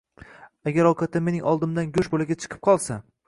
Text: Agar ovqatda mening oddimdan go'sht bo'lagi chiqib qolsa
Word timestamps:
Agar 0.71 0.89
ovqatda 0.91 1.21
mening 1.27 1.45
oddimdan 1.53 1.93
go'sht 1.99 2.15
bo'lagi 2.17 2.39
chiqib 2.45 2.65
qolsa 2.69 2.99